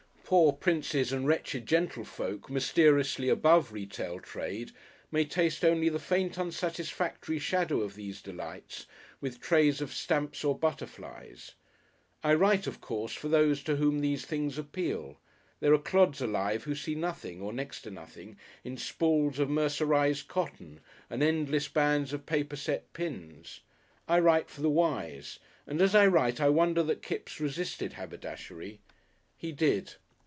[0.31, 4.71] Poor princes and wretched gentlefolk mysteriously above retail trade,
[5.11, 8.85] may taste only the faint unsatisfactory shadow of these delights
[9.19, 11.55] with trays of stamps or butterflies.
[12.23, 15.19] I write, of course, for those to whom these things appeal;
[15.59, 20.29] there are clods alive who see nothing, or next to nothing, in spools of mercerised
[20.29, 20.79] cotton
[21.09, 23.59] and endless bands of paper set pins.
[24.07, 28.79] I write for the wise, and as I write I wonder that Kipps resisted haberdashery.
[29.35, 29.95] He did.